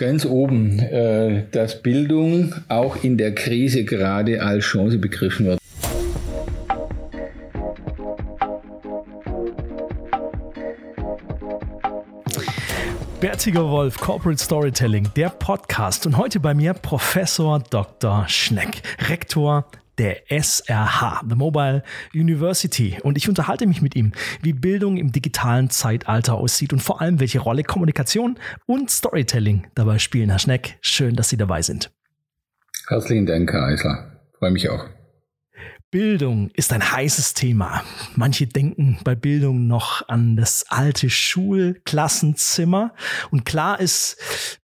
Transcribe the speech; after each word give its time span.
ganz 0.00 0.24
oben, 0.24 0.78
äh, 0.78 1.42
dass 1.52 1.82
Bildung 1.82 2.54
auch 2.68 3.04
in 3.04 3.18
der 3.18 3.34
Krise 3.34 3.84
gerade 3.84 4.42
als 4.42 4.64
Chance 4.64 4.96
begriffen 4.96 5.44
wird. 5.44 5.60
Bertiger 13.20 13.68
Wolf, 13.68 13.98
Corporate 13.98 14.42
Storytelling, 14.42 15.10
der 15.16 15.28
Podcast. 15.28 16.06
Und 16.06 16.16
heute 16.16 16.40
bei 16.40 16.54
mir 16.54 16.72
Professor 16.72 17.58
Dr. 17.58 18.24
Schneck, 18.26 18.80
Rektor 19.10 19.66
der 20.00 20.30
SRH, 20.30 21.24
The 21.28 21.34
Mobile 21.34 21.82
University. 22.14 22.96
Und 23.02 23.18
ich 23.18 23.28
unterhalte 23.28 23.66
mich 23.66 23.82
mit 23.82 23.94
ihm, 23.94 24.12
wie 24.40 24.54
Bildung 24.54 24.96
im 24.96 25.12
digitalen 25.12 25.68
Zeitalter 25.68 26.36
aussieht 26.36 26.72
und 26.72 26.80
vor 26.80 27.02
allem, 27.02 27.20
welche 27.20 27.38
Rolle 27.38 27.64
Kommunikation 27.64 28.38
und 28.64 28.90
Storytelling 28.90 29.66
dabei 29.74 29.98
spielen. 29.98 30.30
Herr 30.30 30.38
Schneck, 30.38 30.78
schön, 30.80 31.16
dass 31.16 31.28
Sie 31.28 31.36
dabei 31.36 31.60
sind. 31.60 31.90
Herzlichen 32.88 33.26
Dank, 33.26 33.52
Herr 33.52 33.66
Eisler. 33.66 34.22
Freue 34.38 34.52
mich 34.52 34.70
auch. 34.70 34.86
Bildung 35.90 36.50
ist 36.54 36.72
ein 36.72 36.92
heißes 36.92 37.34
Thema. 37.34 37.82
Manche 38.14 38.46
denken 38.46 39.00
bei 39.02 39.16
Bildung 39.16 39.66
noch 39.66 40.08
an 40.08 40.36
das 40.36 40.66
alte 40.68 41.10
Schulklassenzimmer. 41.10 42.94
Und 43.32 43.44
klar 43.44 43.80
ist, 43.80 44.16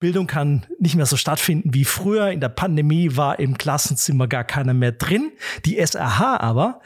Bildung 0.02 0.28
kann 0.28 0.66
nicht 0.80 0.96
mehr 0.96 1.06
so 1.06 1.16
stattfinden 1.16 1.74
wie 1.74 1.86
früher. 1.86 2.32
In 2.32 2.42
der 2.42 2.50
Pandemie 2.50 3.16
war 3.16 3.40
im 3.40 3.58
Klassenzimmer 3.58 4.28
gar 4.28 4.44
keiner 4.44 4.74
mehr 4.74 4.92
drin. 4.92 5.32
Die 5.64 5.78
SRH 5.78 6.42
aber 6.42 6.82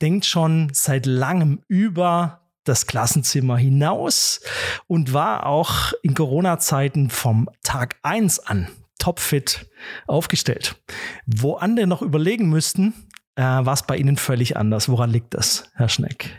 denkt 0.00 0.24
schon 0.24 0.70
seit 0.72 1.04
langem 1.04 1.60
über 1.68 2.40
das 2.64 2.86
Klassenzimmer 2.86 3.58
hinaus 3.58 4.40
und 4.86 5.12
war 5.12 5.44
auch 5.44 5.92
in 6.02 6.14
Corona-Zeiten 6.14 7.10
vom 7.10 7.50
Tag 7.62 7.96
eins 8.02 8.38
an 8.38 8.68
topfit 8.98 9.68
aufgestellt. 10.06 10.76
Wo 11.26 11.54
andere 11.54 11.88
noch 11.88 12.02
überlegen 12.02 12.48
müssten, 12.48 12.94
äh, 13.36 13.42
war 13.42 13.72
es 13.72 13.82
bei 13.82 13.96
Ihnen 13.96 14.16
völlig 14.16 14.56
anders. 14.56 14.88
Woran 14.88 15.10
liegt 15.10 15.34
das, 15.34 15.70
Herr 15.74 15.88
Schneck? 15.88 16.30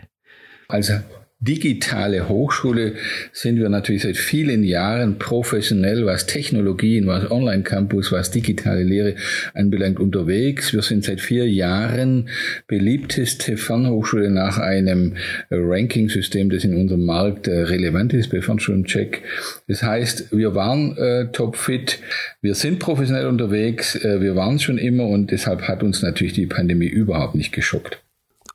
Also 0.68 1.00
digitale 1.46 2.28
Hochschule 2.28 2.94
sind 3.32 3.58
wir 3.58 3.68
natürlich 3.68 4.02
seit 4.02 4.16
vielen 4.16 4.64
Jahren 4.64 5.18
professionell, 5.18 6.06
was 6.06 6.26
Technologien, 6.26 7.06
was 7.06 7.30
Online-Campus, 7.30 8.12
was 8.12 8.30
digitale 8.30 8.82
Lehre 8.82 9.14
anbelangt, 9.52 10.00
unterwegs. 10.00 10.72
Wir 10.72 10.82
sind 10.82 11.04
seit 11.04 11.20
vier 11.20 11.48
Jahren 11.48 12.28
beliebteste 12.66 13.56
Fernhochschule 13.56 14.30
nach 14.30 14.58
einem 14.58 15.16
Ranking-System, 15.50 16.50
das 16.50 16.64
in 16.64 16.76
unserem 16.76 17.04
Markt 17.04 17.46
äh, 17.46 17.60
relevant 17.60 18.14
ist 18.14 18.30
bei 18.30 18.40
Fernschulencheck. 18.40 19.22
Das 19.68 19.82
heißt, 19.82 20.36
wir 20.36 20.54
waren 20.54 20.96
äh, 20.96 21.30
topfit, 21.30 21.98
wir 22.40 22.54
sind 22.54 22.78
professionell 22.78 23.26
unterwegs, 23.26 23.96
äh, 23.96 24.20
wir 24.20 24.34
waren 24.34 24.58
schon 24.58 24.78
immer 24.78 25.06
und 25.06 25.30
deshalb 25.30 25.62
hat 25.62 25.82
uns 25.82 26.02
natürlich 26.02 26.32
die 26.32 26.46
Pandemie 26.46 26.86
überhaupt 26.86 27.34
nicht 27.34 27.52
geschockt. 27.52 28.03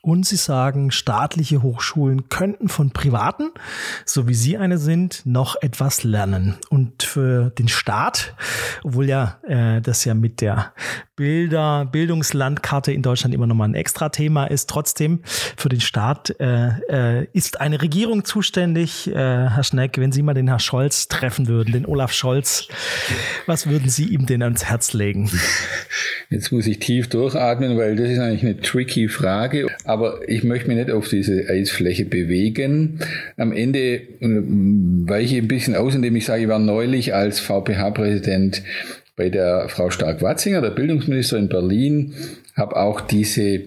Und 0.01 0.25
sie 0.25 0.37
sagen, 0.37 0.91
staatliche 0.91 1.61
Hochschulen 1.61 2.29
könnten 2.29 2.69
von 2.69 2.91
privaten, 2.91 3.51
so 4.05 4.29
wie 4.29 4.33
Sie 4.33 4.57
eine 4.57 4.77
sind, 4.77 5.25
noch 5.25 5.57
etwas 5.61 6.03
lernen. 6.03 6.55
Und 6.69 7.03
für 7.03 7.49
den 7.49 7.67
Staat, 7.67 8.33
obwohl 8.83 9.09
ja 9.09 9.39
äh, 9.43 9.81
das 9.81 10.05
ja 10.05 10.13
mit 10.13 10.39
der 10.39 10.73
Bilder, 11.17 11.85
Bildungslandkarte 11.91 12.93
in 12.93 13.01
Deutschland 13.01 13.35
immer 13.35 13.45
noch 13.45 13.55
mal 13.55 13.67
ein 13.67 13.75
extra 13.75 14.07
Thema 14.07 14.45
ist, 14.45 14.69
trotzdem 14.69 15.19
für 15.57 15.67
den 15.67 15.81
Staat 15.81 16.33
äh, 16.39 16.69
äh, 16.89 17.27
ist 17.33 17.59
eine 17.59 17.81
Regierung 17.81 18.23
zuständig. 18.23 19.07
Äh, 19.07 19.15
Herr 19.15 19.63
Schneck, 19.65 19.97
wenn 19.97 20.13
Sie 20.13 20.21
mal 20.21 20.33
den 20.33 20.47
Herrn 20.47 20.61
Scholz 20.61 21.09
treffen 21.09 21.47
würden, 21.49 21.73
den 21.73 21.85
Olaf 21.85 22.13
Scholz, 22.13 22.69
was 23.47 23.67
würden 23.67 23.89
Sie 23.89 24.05
ihm 24.05 24.27
denn 24.27 24.41
ans 24.43 24.63
Herz 24.63 24.93
legen? 24.93 25.29
Jetzt 26.29 26.53
muss 26.53 26.67
ich 26.67 26.79
tief 26.79 27.09
durchatmen, 27.09 27.77
weil 27.77 27.97
das 27.97 28.09
ist 28.11 28.19
eigentlich 28.19 28.43
eine 28.43 28.61
tricky 28.61 29.09
Frage 29.09 29.67
aber 29.89 30.19
ich 30.29 30.43
möchte 30.43 30.67
mich 30.67 30.77
nicht 30.77 30.91
auf 30.91 31.09
diese 31.09 31.49
Eisfläche 31.49 32.05
bewegen. 32.05 32.99
Am 33.37 33.51
Ende 33.51 33.79
äh, 33.79 34.03
weiche 34.21 35.37
ich 35.37 35.41
ein 35.41 35.47
bisschen 35.47 35.75
aus, 35.75 35.95
indem 35.95 36.15
ich 36.15 36.25
sage, 36.25 36.43
ich 36.43 36.47
war 36.47 36.59
neulich 36.59 37.15
als 37.15 37.39
VPH-Präsident 37.39 38.61
bei 39.15 39.29
der 39.29 39.67
Frau 39.67 39.89
Stark-Watzinger, 39.89 40.61
der 40.61 40.69
Bildungsministerin 40.69 41.45
in 41.45 41.49
Berlin, 41.49 42.13
habe 42.55 42.75
auch 42.75 43.01
diese 43.01 43.61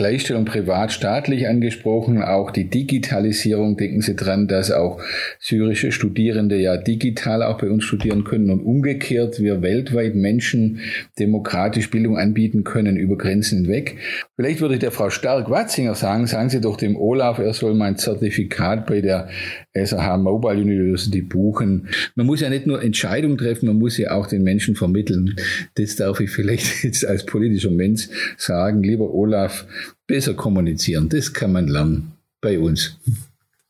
Gleichstellung 0.00 0.46
privat-staatlich 0.46 1.46
angesprochen, 1.46 2.22
auch 2.22 2.52
die 2.52 2.70
Digitalisierung. 2.70 3.76
Denken 3.76 4.00
Sie 4.00 4.16
dran, 4.16 4.48
dass 4.48 4.72
auch 4.72 4.98
syrische 5.38 5.92
Studierende 5.92 6.56
ja 6.56 6.78
digital 6.78 7.42
auch 7.42 7.58
bei 7.58 7.68
uns 7.68 7.84
studieren 7.84 8.24
können 8.24 8.50
und 8.50 8.62
umgekehrt 8.62 9.40
wir 9.40 9.60
weltweit 9.60 10.14
Menschen 10.14 10.80
demokratisch 11.18 11.90
Bildung 11.90 12.16
anbieten 12.16 12.64
können 12.64 12.96
über 12.96 13.18
Grenzen 13.18 13.58
hinweg. 13.66 13.98
Vielleicht 14.36 14.62
würde 14.62 14.76
ich 14.76 14.80
der 14.80 14.90
Frau 14.90 15.10
Stark-Watzinger 15.10 15.94
sagen, 15.94 16.26
sagen 16.26 16.48
Sie 16.48 16.62
doch 16.62 16.78
dem 16.78 16.96
Olaf, 16.96 17.38
er 17.38 17.52
soll 17.52 17.74
mein 17.74 17.98
Zertifikat 17.98 18.86
bei 18.86 19.02
der 19.02 19.28
SAH 19.74 20.16
Mobile 20.16 20.62
University 20.62 21.20
buchen. 21.20 21.88
Man 22.14 22.24
muss 22.24 22.40
ja 22.40 22.48
nicht 22.48 22.66
nur 22.66 22.82
Entscheidungen 22.82 23.36
treffen, 23.36 23.66
man 23.66 23.78
muss 23.78 23.98
ja 23.98 24.12
auch 24.12 24.26
den 24.26 24.44
Menschen 24.44 24.76
vermitteln. 24.76 25.36
Das 25.74 25.96
darf 25.96 26.20
ich 26.20 26.30
vielleicht 26.30 26.84
jetzt 26.84 27.04
als 27.04 27.26
politischer 27.26 27.70
Mensch 27.70 28.08
sagen. 28.38 28.82
Lieber 28.82 29.12
Olaf, 29.12 29.66
besser 30.06 30.34
kommunizieren. 30.34 31.08
Das 31.08 31.32
kann 31.32 31.52
man 31.52 31.68
lernen 31.68 32.12
bei 32.40 32.58
uns. 32.58 32.98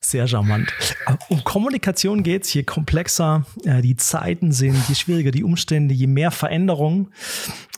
Sehr 0.02 0.26
charmant. 0.26 0.72
Um 1.28 1.44
Kommunikation 1.44 2.22
geht 2.22 2.44
es, 2.44 2.54
je 2.54 2.62
komplexer 2.62 3.44
äh, 3.64 3.82
die 3.82 3.96
Zeiten 3.96 4.50
sind, 4.50 4.76
je 4.88 4.94
schwieriger 4.94 5.30
die 5.30 5.44
Umstände, 5.44 5.94
je 5.94 6.06
mehr 6.06 6.30
Veränderungen 6.30 7.12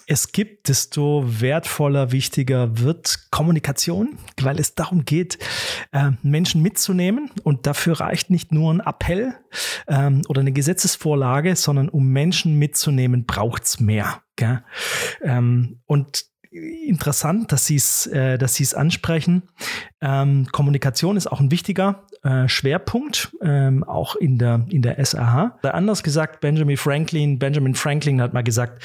es 0.07 0.33
gibt, 0.33 0.69
desto 0.69 1.25
wertvoller, 1.27 2.13
wichtiger 2.13 2.79
wird 2.79 3.31
Kommunikation, 3.31 4.19
weil 4.41 4.59
es 4.59 4.75
darum 4.75 5.05
geht, 5.05 5.39
äh, 5.93 6.11
Menschen 6.23 6.63
mitzunehmen. 6.63 7.31
Und 7.43 7.67
dafür 7.67 8.01
reicht 8.01 8.31
nicht 8.31 8.53
nur 8.53 8.73
ein 8.73 8.81
Appell 8.81 9.35
ähm, 9.89 10.23
oder 10.29 10.41
eine 10.41 10.53
Gesetzesvorlage, 10.53 11.57
sondern 11.57 11.89
um 11.89 12.09
Menschen 12.09 12.59
mitzunehmen, 12.59 13.25
braucht 13.27 13.65
es 13.65 13.81
mehr. 13.81 14.23
Ähm, 15.23 15.81
und 15.87 16.25
interessant, 16.53 17.53
dass 17.53 17.67
Sie 17.67 17.77
es, 17.77 18.07
äh, 18.07 18.37
es 18.37 18.75
ansprechen. 18.75 19.43
Ähm, 20.01 20.47
Kommunikation 20.53 21.17
ist 21.17 21.27
auch 21.27 21.41
ein 21.41 21.51
wichtiger 21.51 22.05
äh, 22.23 22.49
Schwerpunkt, 22.49 23.35
ähm, 23.43 23.85
auch 23.85 24.17
in 24.17 24.39
der 24.39 24.67
in 24.69 24.83
der 24.83 25.05
SAH. 25.05 25.59
Anders 25.63 26.03
gesagt, 26.03 26.41
Benjamin 26.41 26.77
Franklin, 26.77 27.39
Benjamin 27.39 27.75
Franklin 27.75 28.21
hat 28.21 28.33
mal 28.35 28.43
gesagt, 28.43 28.83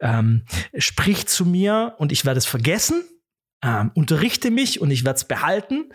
ähm, 0.00 0.42
sprich 0.76 1.26
zu 1.26 1.44
mir 1.44 1.94
und 1.98 2.12
ich 2.12 2.24
werde 2.24 2.38
es 2.38 2.46
vergessen. 2.46 3.02
Ähm, 3.62 3.90
unterrichte 3.92 4.50
mich 4.50 4.80
und 4.80 4.90
ich 4.90 5.04
werde 5.04 5.18
es 5.18 5.24
behalten 5.24 5.92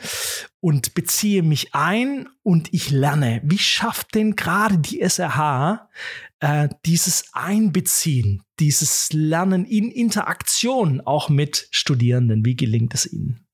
und 0.59 0.93
beziehe 0.93 1.41
mich 1.41 1.73
ein 1.73 2.29
und 2.43 2.71
ich 2.75 2.91
lerne. 2.91 3.41
Wie 3.43 3.57
schafft 3.57 4.13
denn 4.13 4.35
gerade 4.35 4.77
die 4.77 5.01
SRH 5.01 5.89
äh, 6.45 6.69
dieses 6.85 7.33
Einbeziehen, 7.33 8.44
dieses 8.59 9.11
Lernen 9.11 9.66
in 9.66 9.89
Interaktion 9.89 11.01
auch 11.01 11.28
mit 11.28 11.67
Studierenden? 11.72 12.45
Wie 12.45 12.56
gelingt 12.56 12.94
es 12.94 13.11
Ihnen? 13.11 13.47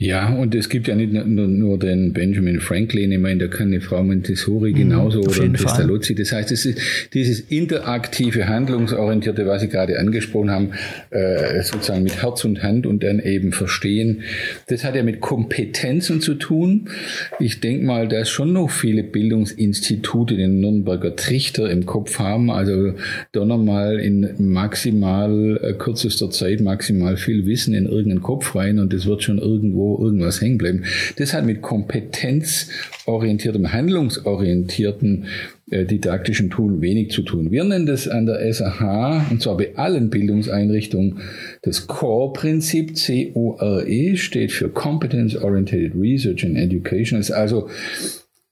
Ja, 0.00 0.34
und 0.34 0.56
es 0.56 0.68
gibt 0.68 0.88
ja 0.88 0.96
nicht 0.96 1.12
nur, 1.12 1.46
nur 1.46 1.78
den 1.78 2.12
Benjamin 2.12 2.58
Franklin, 2.58 3.12
ich 3.12 3.18
meine, 3.20 3.38
da 3.38 3.46
kann 3.46 3.68
eine 3.68 3.80
Frau 3.80 4.02
Montessori 4.02 4.72
mhm, 4.72 4.76
genauso 4.76 5.20
mm, 5.20 5.28
oder 5.28 5.42
ein 5.44 5.52
Pestalozzi. 5.52 6.16
Das 6.16 6.32
heißt, 6.32 6.50
es 6.50 6.66
ist 6.66 6.80
dieses 7.14 7.38
interaktive, 7.38 8.48
handlungsorientierte, 8.48 9.46
was 9.46 9.62
Sie 9.62 9.68
gerade 9.68 10.00
angesprochen 10.00 10.50
haben, 10.50 10.70
äh, 11.10 11.62
sozusagen 11.62 12.02
mit 12.02 12.20
Herz 12.20 12.44
und 12.44 12.64
Hand 12.64 12.86
und 12.86 13.04
dann 13.04 13.20
eben 13.20 13.52
verstehen. 13.52 14.22
Das 14.66 14.82
hat 14.82 14.96
ja 14.96 15.04
mit 15.04 15.20
Kompetenzen 15.20 16.20
zu 16.20 16.34
tun. 16.34 16.90
Ich 17.38 17.60
denke 17.60 17.86
mal, 17.86 18.08
dass 18.08 18.28
schon 18.28 18.52
noch 18.52 18.70
viele 18.70 19.04
Bildungsinstitute 19.04 20.36
den 20.36 20.58
Nürnberger 20.58 21.14
Trichter 21.14 21.70
im 21.70 21.86
Kopf 21.86 22.18
haben. 22.18 22.50
Also 22.50 22.94
da 23.30 23.44
nochmal 23.44 24.00
in 24.00 24.28
maximal 24.38 25.56
äh, 25.62 25.72
kürzester 25.74 26.30
Zeit 26.30 26.60
maximal 26.60 27.16
viel 27.16 27.46
Wissen 27.46 27.74
in 27.74 27.86
irgendeinen 27.86 28.22
Kopf 28.22 28.56
rein 28.56 28.80
und 28.80 28.92
das 28.92 29.06
wird 29.06 29.22
schon 29.22 29.38
irgendwo 29.38 29.83
irgendwas 30.00 30.40
hängen 30.40 30.58
bleiben. 30.58 30.84
Das 31.16 31.34
hat 31.34 31.46
mit 31.46 31.62
kompetenzorientiertem, 31.62 33.72
handlungsorientierten 33.72 35.26
äh, 35.70 35.84
didaktischen 35.84 36.50
Tool 36.50 36.80
wenig 36.80 37.10
zu 37.10 37.22
tun. 37.22 37.50
Wir 37.50 37.64
nennen 37.64 37.86
das 37.86 38.08
an 38.08 38.26
der 38.26 38.52
SAH, 38.52 39.26
und 39.30 39.42
zwar 39.42 39.56
bei 39.56 39.76
allen 39.76 40.10
Bildungseinrichtungen, 40.10 41.20
das 41.62 41.86
Core-Prinzip, 41.86 42.96
C-O-R-E, 42.96 44.16
steht 44.16 44.52
für 44.52 44.68
Competence 44.68 45.36
Oriented 45.36 45.92
Research 45.94 46.44
and 46.44 46.56
Education. 46.56 47.18
ist 47.18 47.30
also 47.30 47.68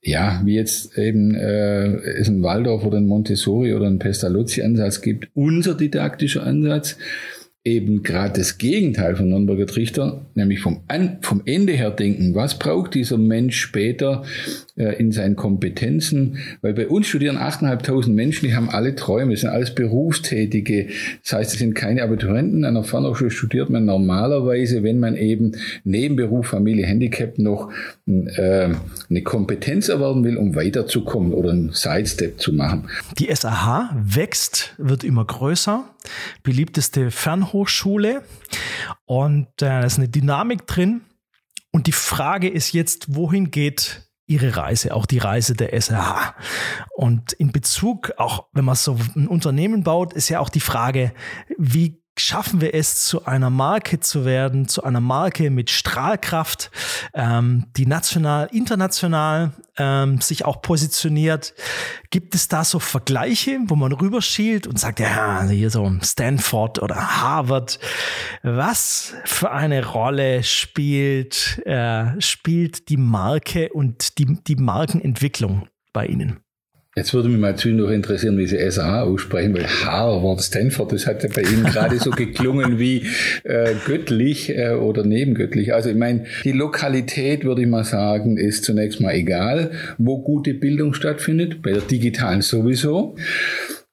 ja, 0.04 0.42
wie 0.44 0.56
jetzt 0.56 0.98
eben 0.98 1.34
äh, 1.34 1.94
es 2.18 2.28
ein 2.28 2.42
Waldorf 2.42 2.84
oder 2.84 2.98
ein 2.98 3.06
Montessori 3.06 3.72
oder 3.72 3.86
ein 3.86 4.00
Pestalozzi-Ansatz 4.00 5.00
gibt, 5.00 5.28
unser 5.34 5.76
didaktischer 5.76 6.44
Ansatz 6.44 6.96
eben 7.64 8.02
gerade 8.02 8.40
das 8.40 8.58
Gegenteil 8.58 9.14
von 9.14 9.28
Nürnberger 9.28 9.66
Trichter, 9.66 10.26
nämlich 10.34 10.58
vom, 10.58 10.80
An 10.88 11.18
vom 11.20 11.42
Ende 11.44 11.72
her 11.74 11.92
denken, 11.92 12.34
was 12.34 12.58
braucht 12.58 12.94
dieser 12.94 13.18
Mensch 13.18 13.56
später 13.56 14.24
äh, 14.76 14.98
in 14.98 15.12
seinen 15.12 15.36
Kompetenzen, 15.36 16.38
weil 16.60 16.74
bei 16.74 16.88
uns 16.88 17.06
studieren 17.06 17.36
8.500 17.36 18.10
Menschen, 18.10 18.46
die 18.46 18.56
haben 18.56 18.68
alle 18.68 18.96
Träume, 18.96 19.36
sind 19.36 19.50
alles 19.50 19.76
Berufstätige, 19.76 20.88
das 21.22 21.34
heißt, 21.34 21.52
es 21.52 21.58
sind 21.60 21.74
keine 21.74 22.02
Abiturienten, 22.02 22.64
an 22.64 22.74
der 22.74 22.82
Fernhochschule 22.82 23.30
studiert 23.30 23.70
man 23.70 23.84
normalerweise, 23.84 24.82
wenn 24.82 24.98
man 24.98 25.16
eben 25.16 25.52
neben 25.84 26.16
Beruf, 26.16 26.48
Familie, 26.48 26.86
Handicap 26.86 27.38
noch 27.38 27.70
äh, 28.06 28.70
eine 29.08 29.22
Kompetenz 29.22 29.88
erwerben 29.88 30.24
will, 30.24 30.36
um 30.36 30.56
weiterzukommen 30.56 31.32
oder 31.32 31.50
einen 31.50 31.70
Sidestep 31.72 32.40
zu 32.40 32.52
machen. 32.52 32.88
Die 33.18 33.32
SAH 33.32 33.94
wächst, 34.04 34.74
wird 34.78 35.04
immer 35.04 35.24
größer, 35.24 35.84
beliebteste 36.42 37.10
Fernhochschule 37.10 38.22
und 39.04 39.46
äh, 39.46 39.66
da 39.66 39.80
ist 39.80 39.98
eine 39.98 40.08
Dynamik 40.08 40.66
drin. 40.66 41.02
Und 41.70 41.86
die 41.86 41.92
Frage 41.92 42.48
ist 42.48 42.72
jetzt, 42.72 43.14
wohin 43.14 43.50
geht 43.50 44.08
ihre 44.26 44.56
Reise, 44.56 44.94
auch 44.94 45.06
die 45.06 45.18
Reise 45.18 45.54
der 45.54 45.72
SRH. 45.72 46.34
Und 46.94 47.32
in 47.32 47.52
Bezug, 47.52 48.12
auch 48.18 48.46
wenn 48.52 48.64
man 48.64 48.76
so 48.76 48.98
ein 49.16 49.26
Unternehmen 49.26 49.82
baut, 49.82 50.12
ist 50.12 50.28
ja 50.28 50.40
auch 50.40 50.48
die 50.48 50.60
Frage, 50.60 51.12
wie 51.58 52.01
schaffen 52.18 52.60
wir 52.60 52.74
es, 52.74 53.06
zu 53.06 53.24
einer 53.24 53.50
Marke 53.50 54.00
zu 54.00 54.24
werden, 54.24 54.68
zu 54.68 54.84
einer 54.84 55.00
Marke 55.00 55.50
mit 55.50 55.70
Strahlkraft, 55.70 56.70
ähm, 57.14 57.66
die 57.76 57.86
national, 57.86 58.48
international 58.52 59.52
ähm, 59.78 60.20
sich 60.20 60.44
auch 60.44 60.60
positioniert. 60.60 61.54
Gibt 62.10 62.34
es 62.34 62.48
da 62.48 62.64
so 62.64 62.78
Vergleiche, 62.78 63.58
wo 63.66 63.76
man 63.76 63.92
rüberschielt 63.92 64.66
und 64.66 64.78
sagt, 64.78 65.00
ja, 65.00 65.42
hier 65.44 65.70
so 65.70 65.90
Stanford 66.02 66.82
oder 66.82 66.96
Harvard, 66.96 67.78
was 68.42 69.14
für 69.24 69.50
eine 69.50 69.86
Rolle 69.86 70.42
spielt, 70.42 71.62
äh, 71.64 72.20
spielt 72.20 72.90
die 72.90 72.98
Marke 72.98 73.70
und 73.72 74.18
die, 74.18 74.38
die 74.42 74.56
Markenentwicklung 74.56 75.68
bei 75.92 76.06
Ihnen? 76.06 76.40
Jetzt 76.94 77.14
würde 77.14 77.30
mich 77.30 77.40
mal 77.40 77.56
zwischendurch 77.56 77.94
interessieren, 77.94 78.36
wie 78.36 78.46
Sie 78.46 78.70
SA 78.70 79.00
aussprechen, 79.00 79.54
weil 79.54 79.66
Harvard, 79.66 80.42
Stanford, 80.42 80.92
das 80.92 81.06
hat 81.06 81.22
ja 81.22 81.30
bei 81.34 81.40
Ihnen 81.40 81.64
gerade 81.64 81.98
so 81.98 82.10
geklungen 82.10 82.78
wie 82.78 83.06
äh, 83.44 83.74
göttlich 83.86 84.50
äh, 84.50 84.74
oder 84.74 85.02
nebengöttlich. 85.02 85.72
Also 85.72 85.88
ich 85.88 85.96
meine, 85.96 86.26
die 86.44 86.52
Lokalität, 86.52 87.44
würde 87.44 87.62
ich 87.62 87.68
mal 87.68 87.84
sagen, 87.84 88.36
ist 88.36 88.64
zunächst 88.64 89.00
mal 89.00 89.14
egal, 89.14 89.70
wo 89.96 90.22
gute 90.22 90.52
Bildung 90.52 90.92
stattfindet, 90.92 91.62
bei 91.62 91.72
der 91.72 91.80
digitalen 91.80 92.42
sowieso. 92.42 93.16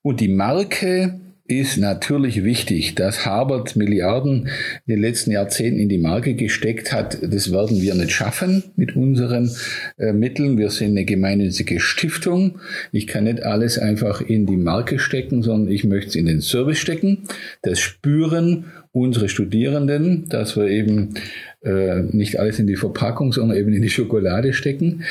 Und 0.02 0.20
die 0.20 0.28
Marke, 0.28 1.22
ist 1.50 1.78
natürlich 1.78 2.44
wichtig, 2.44 2.94
dass 2.94 3.26
Harvard 3.26 3.76
Milliarden 3.76 4.50
in 4.86 4.96
den 4.96 5.02
letzten 5.02 5.32
Jahrzehnten 5.32 5.80
in 5.80 5.90
die 5.90 5.98
Marke 5.98 6.36
gesteckt 6.36 6.94
hat. 6.94 7.18
Das 7.24 7.52
werden 7.52 7.82
wir 7.82 7.96
nicht 7.96 8.12
schaffen 8.12 8.64
mit 8.76 8.96
unseren 8.96 9.50
äh, 9.98 10.14
Mitteln. 10.14 10.60
Wir 10.60 10.70
sind 10.70 10.92
eine 10.92 11.06
gemeinnützige 11.06 11.80
Stiftung. 11.80 12.60
Ich 12.92 13.08
kann 13.08 13.24
nicht 13.24 13.42
alles 13.42 13.80
einfach 13.80 14.22
in 14.22 14.46
die 14.46 14.58
Marke 14.58 15.00
stecken, 15.00 15.42
sondern 15.42 15.74
ich 15.74 15.84
möchte 15.84 16.10
es 16.10 16.16
in 16.16 16.28
den 16.28 16.42
Service 16.42 16.78
stecken. 16.78 17.24
Das 17.64 17.80
spüren 17.80 18.66
unsere 18.92 19.28
Studierenden, 19.28 20.30
dass 20.30 20.56
wir 20.56 20.68
eben 20.68 21.16
äh, 21.64 22.02
nicht 22.12 22.40
alles 22.40 22.60
in 22.60 22.68
die 22.68 22.76
Verpackung, 22.76 23.34
sondern 23.34 23.58
eben 23.58 23.74
in 23.74 23.82
die 23.82 23.90
Schokolade 23.90 24.54
stecken. 24.54 25.04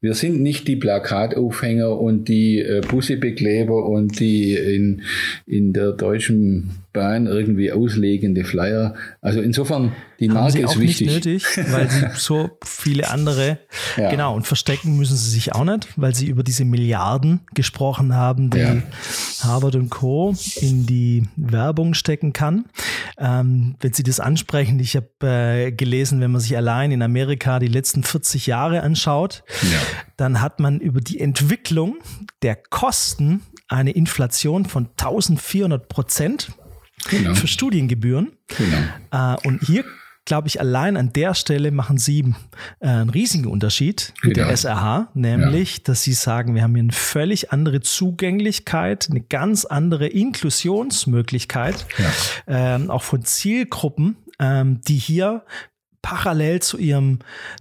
Wir 0.00 0.14
sind 0.14 0.40
nicht 0.40 0.68
die 0.68 0.76
Plakataufhänger 0.76 1.98
und 1.98 2.28
die 2.28 2.60
äh, 2.60 2.82
Bussebekleber 2.86 3.86
und 3.86 4.20
die 4.20 4.54
in, 4.54 5.02
in 5.46 5.72
der 5.72 5.92
deutschen 5.92 6.70
Bahn 6.96 7.26
irgendwie 7.26 7.70
auslegende 7.70 8.44
Flyer. 8.44 8.94
Also 9.20 9.40
insofern, 9.40 9.92
die 10.18 10.28
Marke 10.28 10.40
Haben 10.40 10.50
sie 10.52 10.60
ist 10.62 10.80
wichtig. 10.80 11.06
Nicht 11.06 11.26
nötig, 11.26 11.72
weil 11.72 11.90
sie 11.90 12.06
so 12.14 12.58
viele 12.64 13.10
andere, 13.10 13.58
ja. 13.96 14.10
genau, 14.10 14.34
und 14.34 14.46
verstecken 14.46 14.96
müssen 14.96 15.16
sie 15.16 15.30
sich 15.30 15.54
auch 15.54 15.64
nicht, 15.64 15.88
weil 15.96 16.14
sie 16.14 16.26
über 16.26 16.42
diese 16.42 16.64
Milliarden 16.64 17.40
gesprochen 17.54 18.14
haben, 18.14 18.50
die 18.50 18.58
ja. 18.58 18.82
Harvard 19.42 19.76
und 19.76 19.90
Co. 19.90 20.34
in 20.56 20.86
die 20.86 21.28
Werbung 21.36 21.94
stecken 21.94 22.32
kann. 22.32 22.64
Ähm, 23.18 23.76
wenn 23.80 23.92
Sie 23.92 24.02
das 24.02 24.18
ansprechen, 24.18 24.78
ich 24.80 24.96
habe 24.96 25.08
äh, 25.22 25.72
gelesen, 25.72 26.20
wenn 26.20 26.30
man 26.30 26.40
sich 26.40 26.56
allein 26.56 26.90
in 26.92 27.02
Amerika 27.02 27.58
die 27.58 27.68
letzten 27.68 28.02
40 28.02 28.46
Jahre 28.46 28.82
anschaut, 28.82 29.44
ja. 29.62 29.78
dann 30.16 30.40
hat 30.40 30.60
man 30.60 30.80
über 30.80 31.00
die 31.00 31.20
Entwicklung 31.20 31.96
der 32.42 32.56
Kosten 32.56 33.42
eine 33.68 33.90
Inflation 33.90 34.64
von 34.64 34.88
1400 34.98 35.88
Prozent 35.88 36.52
genau. 37.08 37.34
für 37.34 37.46
Studiengebühren. 37.46 38.32
Genau. 38.48 39.34
Äh, 39.34 39.46
und 39.46 39.62
hier 39.62 39.84
glaube 40.26 40.48
ich, 40.48 40.60
allein 40.60 40.96
an 40.98 41.12
der 41.12 41.34
Stelle 41.34 41.70
machen 41.70 41.96
Sie 41.96 42.34
äh, 42.80 42.88
einen 42.88 43.10
riesigen 43.10 43.46
Unterschied 43.46 44.12
mit 44.22 44.34
genau. 44.34 44.48
der 44.48 44.56
SRH, 44.56 45.08
nämlich, 45.14 45.78
ja. 45.78 45.82
dass 45.84 46.02
Sie 46.02 46.12
sagen, 46.12 46.54
wir 46.54 46.62
haben 46.62 46.74
hier 46.74 46.82
eine 46.82 46.92
völlig 46.92 47.52
andere 47.52 47.80
Zugänglichkeit, 47.80 49.08
eine 49.08 49.20
ganz 49.20 49.64
andere 49.64 50.08
Inklusionsmöglichkeit, 50.08 51.86
ja. 51.96 52.74
ähm, 52.74 52.90
auch 52.90 53.04
von 53.04 53.24
Zielgruppen, 53.24 54.16
ähm, 54.38 54.80
die 54.82 54.96
hier 54.96 55.44
parallel 56.06 56.62
zu 56.62 56.78
ihrem 56.78 57.18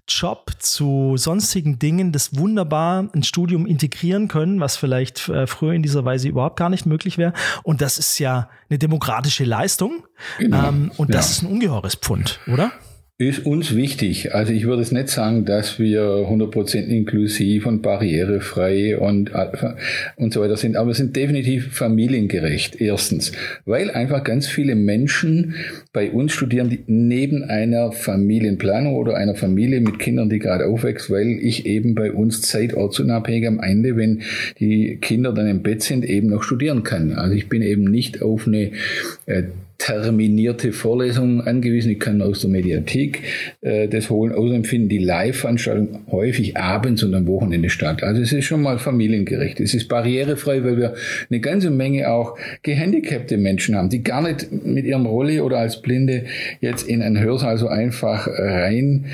Job, 0.08 0.52
zu 0.60 1.16
sonstigen 1.18 1.80
Dingen 1.80 2.12
das 2.12 2.38
wunderbar 2.38 3.10
ein 3.12 3.24
Studium 3.24 3.66
integrieren 3.66 4.28
können, 4.28 4.60
was 4.60 4.78
vielleicht 4.78 5.30
äh, 5.30 5.48
früher 5.48 5.74
in 5.74 5.82
dieser 5.82 6.06
Weise 6.06 6.28
überhaupt 6.28 6.56
gar 6.56 6.70
nicht 6.70 6.86
möglich 6.86 7.18
wäre. 7.18 7.34
Und 7.64 7.82
das 7.82 7.98
ist 7.98 8.20
ja 8.20 8.48
eine 8.70 8.78
demokratische 8.78 9.46
Leistung. 9.46 10.06
Genau. 10.38 10.68
Ähm, 10.68 10.92
und 10.98 11.12
das 11.12 11.26
ja. 11.26 11.32
ist 11.32 11.42
ein 11.42 11.52
ungeheures 11.54 11.96
Pfund, 11.96 12.40
oder? 12.46 12.72
Ist 13.18 13.46
uns 13.46 13.74
wichtig. 13.74 14.36
Also 14.36 14.52
ich 14.52 14.66
würde 14.66 14.82
es 14.82 14.92
nicht 14.92 15.08
sagen, 15.08 15.46
dass 15.46 15.80
wir 15.80 16.02
100% 16.02 16.88
inklusiv 16.88 17.66
und 17.66 17.82
barrierefrei 17.82 18.98
und, 18.98 19.32
und 20.18 20.34
so 20.34 20.42
weiter 20.42 20.58
sind, 20.58 20.76
aber 20.76 20.88
wir 20.88 20.96
sind 20.96 21.16
definitiv 21.16 21.74
familiengerecht, 21.74 22.82
erstens, 22.82 23.32
weil 23.64 23.90
einfach 23.90 24.26
ganz 24.26 24.48
viele 24.48 24.76
Menschen 24.76 25.56
bei 25.94 26.12
uns 26.12 26.34
studieren, 26.34 26.70
die 26.70 26.84
neben 26.88 27.46
einer 27.46 27.94
Familienplanung 27.94 28.96
oder 28.96 29.16
einer 29.16 29.36
Familie 29.36 29.80
mit 29.80 29.98
Kindern, 29.98 30.30
die 30.30 30.40
gerade 30.40 30.66
aufwächst, 30.66 31.10
weil 31.10 31.40
ich 31.42 31.66
eben 31.66 31.96
bei 31.96 32.12
uns 32.12 32.42
zeitortsunabhängig 32.42 33.48
am 33.48 33.62
Ende, 33.62 33.96
wenn 33.96 34.24
die 34.60 34.98
Kinder 34.98 35.32
dann 35.32 35.48
im 35.48 35.64
Bett 35.64 35.84
sind, 35.84 36.04
eben 36.04 36.28
noch 36.28 36.44
studieren 36.44 36.84
kann. 36.84 37.14
Also 37.14 37.34
ich 37.34 37.48
bin 37.48 37.62
eben 37.62 37.86
nicht 37.86 38.22
auf 38.22 38.46
eine 38.46 38.72
äh, 39.26 39.44
terminierte 39.78 40.72
Vorlesungen 40.72 41.42
angewiesen. 41.42 41.92
Ich 41.92 42.00
kann 42.00 42.22
aus 42.22 42.42
der 42.42 42.50
Mediathek 42.50 43.22
äh, 43.62 43.88
das 43.88 44.10
holen. 44.10 44.34
Außerdem 44.34 44.64
finden 44.64 44.90
die 44.90 45.00
Live-Veranstaltungen 45.00 46.06
häufig 46.12 46.58
abends 46.58 47.04
und 47.04 47.14
am 47.14 47.28
Wochenende 47.28 47.70
statt. 47.70 48.04
Also 48.04 48.22
es 48.22 48.32
ist 48.32 48.46
schon 48.46 48.62
mal 48.62 48.80
familiengerecht. 48.80 49.60
Es 49.60 49.74
ist 49.74 49.88
barrierefrei, 49.88 50.64
weil 50.64 50.78
wir 50.78 50.96
eine 51.30 51.40
ganze 51.40 51.70
Menge 51.70 52.10
auch 52.10 52.38
gehandicapte 52.64 53.38
Menschen 53.38 53.76
haben, 53.76 53.90
die 53.90 54.04
gar 54.04 54.22
nicht 54.22 54.52
mit 54.52 54.86
ihrem 54.86 55.06
Rolle 55.06 55.44
oder 55.44 55.60
als 55.60 55.82
Blinde 55.82 56.26
jetzt 56.62 56.88
in 56.88 57.02
ein 57.02 57.20
Hörsaal 57.20 57.58
so 57.58 57.68
einfach 57.68 58.28
rein 58.28 59.06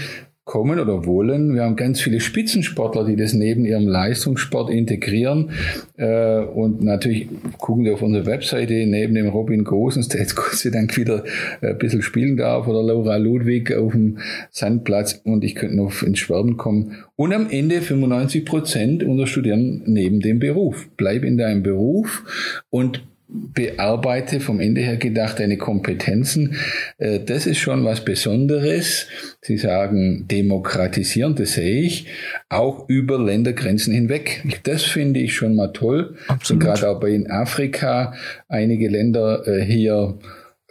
kommen 0.51 0.81
oder 0.81 1.05
wollen. 1.05 1.53
Wir 1.53 1.63
haben 1.63 1.77
ganz 1.77 2.01
viele 2.01 2.19
Spitzensportler, 2.19 3.05
die 3.05 3.15
das 3.15 3.31
neben 3.31 3.63
ihrem 3.63 3.87
Leistungssport 3.87 4.69
integrieren. 4.69 5.51
Äh, 5.95 6.39
und 6.39 6.83
natürlich 6.83 7.29
gucken 7.57 7.85
wir 7.85 7.93
auf 7.93 8.01
unsere 8.01 8.25
Webseite 8.25 8.73
neben 8.85 9.15
dem 9.15 9.29
Robin 9.29 9.63
Gosens, 9.63 10.09
der 10.09 10.19
jetzt 10.19 10.35
Gott 10.35 10.55
sei 10.55 10.69
Dank 10.69 10.97
wieder 10.97 11.23
ein 11.61 11.77
bisschen 11.77 12.01
spielen 12.01 12.35
darf, 12.35 12.67
oder 12.67 12.83
Laura 12.83 13.15
Ludwig 13.15 13.73
auf 13.73 13.93
dem 13.93 14.17
Sandplatz. 14.49 15.21
Und 15.23 15.45
ich 15.45 15.55
könnte 15.55 15.77
noch 15.77 16.03
ins 16.03 16.19
Schwärmen 16.19 16.57
kommen. 16.57 16.97
Und 17.15 17.31
am 17.31 17.49
Ende 17.49 17.79
95 17.79 18.43
Prozent 18.43 19.03
unserer 19.05 19.27
Studierenden 19.27 19.83
neben 19.93 20.19
dem 20.19 20.39
Beruf. 20.39 20.89
Bleib 20.97 21.23
in 21.23 21.37
deinem 21.37 21.63
Beruf 21.63 22.25
und 22.69 23.03
bearbeite, 23.31 24.39
vom 24.39 24.59
Ende 24.59 24.81
her 24.81 24.97
gedacht, 24.97 25.39
deine 25.39 25.57
Kompetenzen. 25.57 26.55
Äh, 26.97 27.19
das 27.19 27.45
ist 27.45 27.59
schon 27.59 27.85
was 27.85 28.03
Besonderes. 28.03 29.07
Sie 29.41 29.57
sagen 29.57 30.25
demokratisieren, 30.29 31.35
das 31.35 31.53
sehe 31.53 31.81
ich, 31.81 32.07
auch 32.49 32.89
über 32.89 33.17
Ländergrenzen 33.17 33.93
hinweg. 33.93 34.43
Das 34.63 34.83
finde 34.83 35.21
ich 35.21 35.33
schon 35.33 35.55
mal 35.55 35.71
toll. 35.71 36.15
Absolut. 36.27 36.63
Und 36.63 36.67
gerade 36.67 36.89
auch 36.89 36.99
bei 36.99 37.11
in 37.11 37.31
Afrika 37.31 38.13
einige 38.49 38.89
Länder 38.89 39.47
äh, 39.47 39.63
hier 39.63 40.17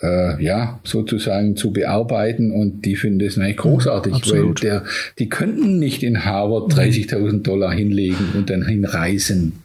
äh, 0.03 0.43
ja, 0.43 0.81
sozusagen 0.85 1.57
zu 1.57 1.73
bearbeiten 1.73 2.53
und 2.53 2.85
die 2.85 2.97
finden 2.97 3.19
das 3.21 3.39
eigentlich 3.39 3.59
großartig, 3.59 4.15
Absolut. 4.15 4.63
weil 4.63 4.71
der, 4.71 4.85
die 5.19 5.29
könnten 5.29 5.79
nicht 5.79 6.03
in 6.03 6.25
Harvard 6.25 6.73
30.000 6.73 7.43
Dollar 7.43 7.73
hinlegen 7.73 8.33
und 8.35 8.51
dann 8.51 8.67
hinreisen. 8.67 9.63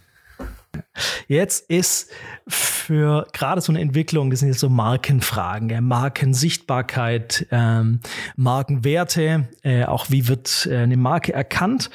Jetzt 1.28 1.70
ist 1.70 2.10
für 2.48 3.26
gerade 3.34 3.62
so 3.62 3.72
eine 3.72 3.82
Entwicklung, 3.82 4.30
das 4.30 4.40
sind 4.40 4.50
jetzt 4.50 4.60
so 4.60 4.70
Markenfragen, 4.70 5.70
ja, 5.70 5.82
Markensichtbarkeit, 5.82 7.48
ähm, 7.52 8.00
Markenwerte, 8.36 9.48
äh, 9.64 9.86
auch 9.86 10.10
wie 10.10 10.28
wird 10.28 10.68
äh, 10.70 10.78
eine 10.78 10.98
Marke 10.98 11.34
erkannt. 11.34 11.90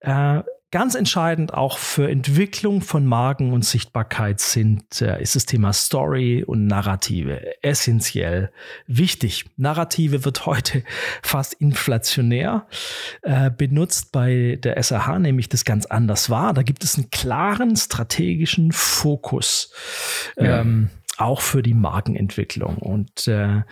Äh, 0.00 0.42
Ganz 0.70 0.94
entscheidend 0.94 1.54
auch 1.54 1.78
für 1.78 2.10
Entwicklung 2.10 2.82
von 2.82 3.06
Marken 3.06 3.54
und 3.54 3.64
Sichtbarkeit 3.64 4.38
sind, 4.38 5.00
äh, 5.00 5.18
ist 5.22 5.34
das 5.34 5.46
Thema 5.46 5.72
Story 5.72 6.44
und 6.46 6.66
Narrative 6.66 7.62
essentiell 7.62 8.52
wichtig. 8.86 9.46
Narrative 9.56 10.26
wird 10.26 10.44
heute 10.44 10.84
fast 11.22 11.54
inflationär 11.54 12.66
äh, 13.22 13.50
benutzt 13.50 14.12
bei 14.12 14.58
der 14.62 14.82
SAH, 14.82 15.20
nämlich 15.20 15.48
das 15.48 15.64
ganz 15.64 15.86
anders 15.86 16.28
war. 16.28 16.52
Da 16.52 16.62
gibt 16.62 16.84
es 16.84 16.96
einen 16.96 17.08
klaren 17.08 17.74
strategischen 17.74 18.70
Fokus, 18.72 19.72
ja. 20.36 20.60
ähm, 20.60 20.90
auch 21.16 21.40
für 21.40 21.62
die 21.62 21.74
Markenentwicklung. 21.74 22.76
Und 22.76 23.26
äh, 23.26 23.62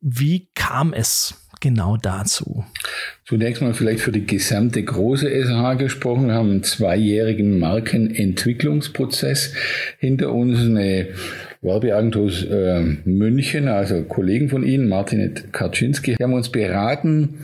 wie 0.00 0.48
kam 0.54 0.92
es 0.92 1.45
genau 1.60 1.96
dazu? 1.96 2.64
Zunächst 3.24 3.62
mal 3.62 3.74
vielleicht 3.74 4.00
für 4.00 4.12
die 4.12 4.26
gesamte 4.26 4.82
große 4.82 5.28
SH 5.28 5.74
gesprochen. 5.78 6.28
Wir 6.28 6.34
haben 6.34 6.50
einen 6.50 6.62
zweijährigen 6.62 7.58
Markenentwicklungsprozess 7.58 9.52
hinter 9.98 10.32
uns. 10.32 10.60
Eine 10.60 11.08
Werbeagentur 11.62 12.30
äh, 12.50 12.80
München, 13.04 13.68
also 13.68 14.02
Kollegen 14.02 14.48
von 14.48 14.62
Ihnen, 14.64 14.88
Martinet 14.88 15.52
Kaczynski, 15.52 16.14
haben 16.14 16.34
uns 16.34 16.50
beraten, 16.50 17.34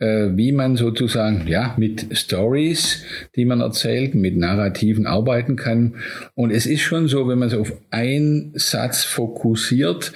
äh, 0.00 0.28
wie 0.34 0.52
man 0.52 0.76
sozusagen 0.76 1.46
ja 1.46 1.74
mit 1.78 2.06
Stories, 2.16 3.04
die 3.36 3.44
man 3.44 3.60
erzählt, 3.60 4.14
mit 4.14 4.36
Narrativen 4.36 5.06
arbeiten 5.06 5.56
kann. 5.56 5.94
Und 6.34 6.50
es 6.50 6.66
ist 6.66 6.80
schon 6.80 7.08
so, 7.08 7.28
wenn 7.28 7.38
man 7.38 7.48
es 7.48 7.54
auf 7.54 7.72
einen 7.90 8.52
Satz 8.54 9.04
fokussiert, 9.04 10.12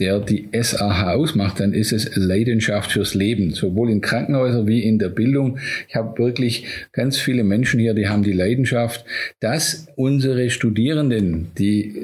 der 0.00 0.18
die 0.18 0.48
SAH 0.52 1.12
ausmacht, 1.12 1.60
dann 1.60 1.72
ist 1.72 1.92
es 1.92 2.16
Leidenschaft 2.16 2.92
fürs 2.92 3.14
Leben, 3.14 3.52
sowohl 3.52 3.90
in 3.90 4.00
Krankenhäusern 4.00 4.66
wie 4.66 4.82
in 4.82 4.98
der 4.98 5.10
Bildung. 5.10 5.58
Ich 5.88 5.94
habe 5.94 6.18
wirklich 6.18 6.64
ganz 6.92 7.18
viele 7.18 7.44
Menschen 7.44 7.78
hier, 7.78 7.94
die 7.94 8.08
haben 8.08 8.22
die 8.22 8.32
Leidenschaft, 8.32 9.04
dass 9.40 9.86
unsere 9.96 10.50
Studierenden, 10.50 11.48
die 11.58 11.94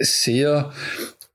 sehr 0.00 0.72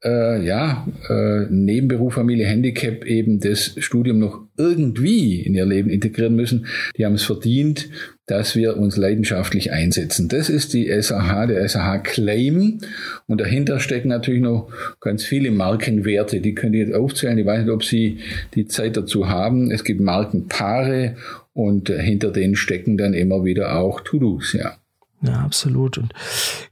äh, 0.03 0.43
ja, 0.45 0.87
äh, 1.09 1.45
Nebenberuf, 1.49 2.13
Familie, 2.13 2.47
Handicap 2.47 3.05
eben 3.05 3.39
das 3.39 3.75
Studium 3.77 4.19
noch 4.19 4.41
irgendwie 4.57 5.41
in 5.41 5.53
ihr 5.53 5.65
Leben 5.65 5.89
integrieren 5.89 6.35
müssen, 6.35 6.65
die 6.97 7.05
haben 7.05 7.15
es 7.15 7.23
verdient, 7.23 7.89
dass 8.31 8.55
wir 8.55 8.77
uns 8.77 8.95
leidenschaftlich 8.95 9.73
einsetzen. 9.73 10.29
Das 10.29 10.49
ist 10.49 10.73
die 10.73 10.87
SAH, 11.01 11.47
der 11.47 11.67
SAH-Claim. 11.67 12.79
Und 13.27 13.41
dahinter 13.41 13.81
stecken 13.81 14.07
natürlich 14.07 14.41
noch 14.41 14.69
ganz 15.01 15.25
viele 15.25 15.51
Markenwerte. 15.51 16.39
Die 16.39 16.55
könnt 16.55 16.73
ihr 16.75 16.85
jetzt 16.85 16.95
aufzählen. 16.95 17.37
Ich 17.37 17.45
weiß 17.45 17.65
nicht, 17.65 17.71
ob 17.71 17.83
Sie 17.83 18.19
die 18.55 18.67
Zeit 18.67 18.95
dazu 18.95 19.27
haben. 19.27 19.69
Es 19.69 19.83
gibt 19.83 19.99
Markenpaare 19.99 21.17
und 21.53 21.89
hinter 21.89 22.31
denen 22.31 22.55
stecken 22.55 22.97
dann 22.97 23.13
immer 23.13 23.43
wieder 23.43 23.75
auch 23.77 23.99
To-Dos, 23.99 24.53
ja. 24.53 24.77
Ja, 25.21 25.41
absolut. 25.41 25.97
Und 25.97 26.13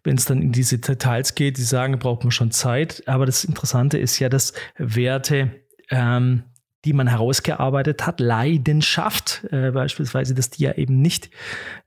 wenn 0.03 0.15
es 0.15 0.25
dann 0.25 0.41
in 0.41 0.53
diese 0.53 0.79
Details 0.79 1.35
geht, 1.35 1.57
die 1.57 1.63
sagen, 1.63 1.99
braucht 1.99 2.23
man 2.23 2.31
schon 2.31 2.51
Zeit. 2.51 3.03
Aber 3.05 3.25
das 3.25 3.43
Interessante 3.43 3.97
ist 3.97 4.17
ja, 4.19 4.29
dass 4.29 4.53
Werte, 4.77 5.51
ähm, 5.91 6.43
die 6.85 6.93
man 6.93 7.07
herausgearbeitet 7.07 8.07
hat, 8.07 8.19
Leidenschaft 8.19 9.45
äh, 9.51 9.71
beispielsweise, 9.71 10.33
dass 10.33 10.49
die 10.49 10.63
ja 10.63 10.73
eben 10.73 11.01
nicht 11.01 11.29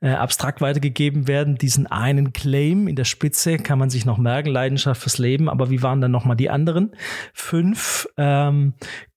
äh, 0.00 0.10
abstrakt 0.10 0.60
weitergegeben 0.60 1.26
werden. 1.28 1.56
Diesen 1.56 1.86
einen 1.86 2.32
Claim 2.32 2.88
in 2.88 2.96
der 2.96 3.04
Spitze 3.04 3.56
kann 3.56 3.78
man 3.78 3.90
sich 3.90 4.04
noch 4.04 4.18
merken, 4.18 4.50
Leidenschaft 4.50 5.00
fürs 5.00 5.18
Leben. 5.18 5.48
Aber 5.48 5.70
wie 5.70 5.82
waren 5.82 6.00
dann 6.00 6.10
nochmal 6.10 6.36
die 6.36 6.50
anderen 6.50 6.94
fünf 7.32 8.06
ähm, 8.18 8.74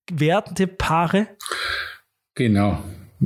wertende 0.10 0.68
Paare? 0.68 1.28
Genau. 2.36 2.80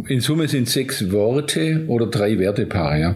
In 0.08 0.22
Summe 0.22 0.48
sind 0.48 0.70
sechs 0.70 1.12
Worte 1.12 1.84
oder 1.88 2.08
drei 2.08 2.40
Wertepaare. 2.40 3.00
Ja. 3.00 3.16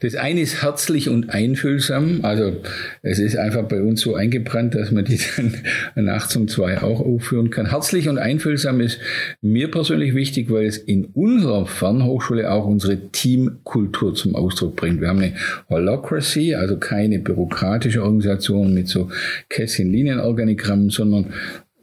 Das 0.00 0.14
eine 0.14 0.40
ist 0.40 0.62
herzlich 0.62 1.08
und 1.08 1.30
einfühlsam. 1.30 2.20
Also 2.22 2.56
es 3.02 3.18
ist 3.18 3.36
einfach 3.36 3.64
bei 3.64 3.80
uns 3.80 4.00
so 4.00 4.14
eingebrannt, 4.14 4.74
dass 4.74 4.90
man 4.90 5.04
die 5.04 5.18
dann 5.94 6.04
nachts 6.04 6.34
um 6.34 6.48
zwei 6.48 6.82
auch 6.82 7.00
aufführen 7.00 7.50
kann. 7.50 7.70
Herzlich 7.70 8.08
und 8.08 8.18
einfühlsam 8.18 8.80
ist 8.80 8.98
mir 9.42 9.70
persönlich 9.70 10.14
wichtig, 10.14 10.50
weil 10.50 10.66
es 10.66 10.78
in 10.78 11.04
unserer 11.06 11.66
Fernhochschule 11.66 12.50
auch 12.50 12.66
unsere 12.66 13.10
Teamkultur 13.10 14.14
zum 14.14 14.34
Ausdruck 14.34 14.76
bringt. 14.76 15.00
Wir 15.00 15.08
haben 15.08 15.20
eine 15.20 15.34
Holocracy, 15.68 16.54
also 16.54 16.78
keine 16.78 17.20
bürokratische 17.20 18.02
Organisation 18.02 18.74
mit 18.74 18.88
so 18.88 19.08
Kästchen-Linienorganigrammen, 19.50 20.90
sondern 20.90 21.32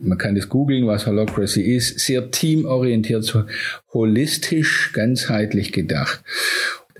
man 0.01 0.17
kann 0.17 0.35
das 0.35 0.49
googeln, 0.49 0.87
was 0.87 1.07
Holocracy 1.07 1.61
ist, 1.61 1.99
sehr 1.99 2.31
teamorientiert, 2.31 3.23
so 3.23 3.43
holistisch, 3.93 4.91
ganzheitlich 4.93 5.71
gedacht. 5.71 6.23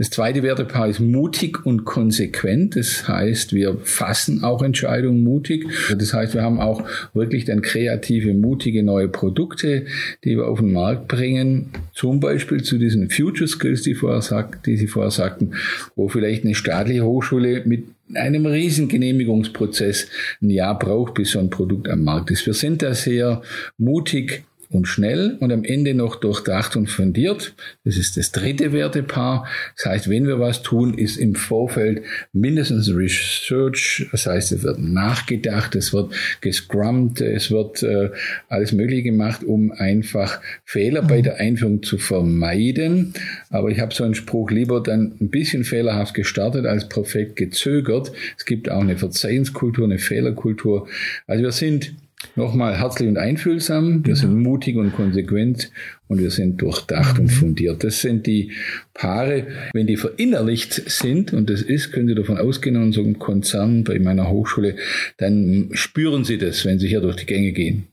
Das 0.02 0.10
zweite 0.10 0.42
Wertepaar 0.42 0.88
ist 0.88 1.00
mutig 1.00 1.64
und 1.64 1.86
konsequent. 1.86 2.76
Das 2.76 3.08
heißt, 3.08 3.54
wir 3.54 3.78
fassen 3.84 4.44
auch 4.44 4.64
Entscheidungen 4.64 5.24
mutig. 5.24 5.68
Das 5.96 6.14
heißt, 6.14 6.34
wir 6.34 6.42
haben 6.42 6.60
auch 6.60 6.84
wirklich 7.14 7.46
dann 7.46 7.62
kreative, 7.62 8.34
mutige 8.34 8.82
neue 8.82 9.10
Produkte, 9.10 9.86
die 10.24 10.38
wir 10.38 10.48
auf 10.48 10.60
den 10.60 10.72
Markt 10.72 11.08
bringen. 11.08 11.70
Zum 11.94 12.20
Beispiel 12.20 12.64
zu 12.64 12.80
diesen 12.80 13.12
Future 13.12 13.48
Skills, 13.48 13.84
die, 13.84 13.94
vorher 13.94 14.24
sagt, 14.24 14.66
die 14.66 14.76
Sie 14.78 14.88
vorher 14.88 15.12
sagten, 15.12 15.52
wo 15.96 16.08
vielleicht 16.08 16.46
eine 16.46 16.56
staatliche 16.56 17.06
Hochschule 17.06 17.62
mit 17.66 17.84
einem 18.16 18.46
riesen 18.46 18.88
Genehmigungsprozess 18.88 20.08
ein 20.42 20.50
Jahr 20.50 20.78
braucht, 20.78 21.16
bis 21.16 21.32
so 21.32 21.40
ein 21.40 21.50
Produkt 21.50 21.90
am 21.90 22.04
Markt 22.04 22.32
ist. 22.32 22.46
Wir 22.46 22.54
sind 22.54 22.82
da 22.82 22.94
sehr 22.94 23.42
mutig 23.78 24.44
und 24.72 24.88
schnell 24.88 25.38
und 25.40 25.52
am 25.52 25.64
Ende 25.64 25.94
noch 25.94 26.16
durchdacht 26.16 26.76
und 26.76 26.90
fundiert. 26.90 27.54
Das 27.84 27.98
ist 27.98 28.18
das 28.18 28.32
dritte 28.32 28.72
Wertepaar. 28.72 29.48
Das 29.76 29.86
heißt, 29.86 30.10
wenn 30.10 30.28
wir 30.28 30.40
was 30.40 30.64
tun, 30.64 30.94
ist 30.94 31.18
im 31.18 31.36
Vorfeld 31.36 32.04
mindestens 32.32 32.94
Research. 32.94 34.08
Das 34.12 34.26
heißt, 34.26 34.52
es 34.52 34.64
wird 34.64 34.80
nachgedacht, 34.80 35.76
es 35.76 35.94
wird 35.94 36.14
gescrummt, 36.40 37.22
es 37.22 37.52
wird 37.52 37.84
äh, 37.84 38.12
alles 38.48 38.72
Mögliche 38.72 39.04
gemacht, 39.04 39.44
um 39.44 39.72
einfach 39.72 40.42
Fehler 40.64 41.02
bei 41.02 41.22
der 41.22 41.38
Einführung 41.38 41.84
zu 41.84 41.98
vermeiden. 41.98 43.14
Aber 43.50 43.70
ich 43.70 43.80
habe 43.80 43.94
so 43.94 44.04
einen 44.04 44.16
Spruch 44.16 44.52
lieber 44.52 44.82
dann 44.82 45.18
ein 45.20 45.30
bisschen 45.30 45.64
fehlerhaft 45.64 46.14
gestartet 46.14 46.66
als 46.66 46.88
perfekt 46.88 47.36
gezögert. 47.36 48.12
Es 48.38 48.46
gibt 48.46 48.72
auch 48.72 48.82
eine 48.82 48.98
Verzeihenskultur, 48.98 49.86
eine 49.86 50.00
Fehlerkultur. 50.00 50.88
Also 51.28 51.44
wir 51.44 51.52
sind 51.52 51.94
Nochmal 52.36 52.78
herzlich 52.78 53.10
und 53.10 53.18
einfühlsam, 53.18 54.06
wir 54.06 54.16
sind 54.16 54.36
genau. 54.36 54.50
mutig 54.50 54.78
und 54.78 54.94
konsequent 54.96 55.72
und 56.08 56.20
wir 56.20 56.32
sind 56.32 56.62
durchdacht 56.62 57.20
und 57.20 57.26
mhm. 57.26 57.30
fundiert. 57.30 57.84
Das 57.84 58.02
sind 58.02 58.28
die 58.28 58.52
Paare, 58.94 59.48
wenn 59.74 59.88
die 59.88 59.98
verinnerlicht 59.98 60.74
sind, 60.90 61.34
und 61.34 61.50
das 61.50 61.62
ist, 61.62 61.92
können 61.92 62.08
Sie 62.08 62.16
davon 62.16 62.38
ausgehen, 62.38 62.76
in 62.76 62.84
unserem 62.84 63.20
Konzern 63.20 63.84
bei 63.84 64.00
meiner 64.00 64.30
Hochschule, 64.30 64.76
dann 65.18 65.70
spüren 65.74 66.24
Sie 66.24 66.38
das, 66.38 66.64
wenn 66.64 66.80
Sie 66.80 66.88
hier 66.88 67.02
durch 67.02 67.18
die 67.18 67.26
Gänge 67.26 67.52
gehen. 67.52 67.88